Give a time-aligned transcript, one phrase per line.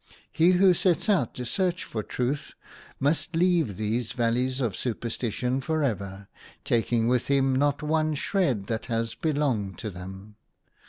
[0.31, 2.53] He who sets out to search for Truth
[2.99, 6.27] must leave these val leys of superstition for ever,
[6.63, 10.37] taking with him not one shred that has belonged to them.